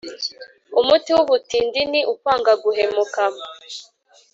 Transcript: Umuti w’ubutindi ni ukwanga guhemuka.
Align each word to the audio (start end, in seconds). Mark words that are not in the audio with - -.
Umuti 0.79 1.09
w’ubutindi 1.17 1.79
ni 1.91 2.01
ukwanga 2.13 2.51
guhemuka. 2.63 3.23